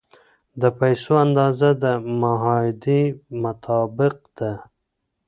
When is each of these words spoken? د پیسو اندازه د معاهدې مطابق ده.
د 0.61 0.63
پیسو 0.79 1.11
اندازه 1.25 1.69
د 1.83 1.85
معاهدې 2.21 3.01
مطابق 3.43 4.15
ده. 4.37 4.51